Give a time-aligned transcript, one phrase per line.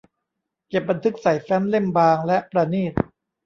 [0.69, 2.93] เก็บบันทึกใส่แฟ้มเล่มบางและประณีต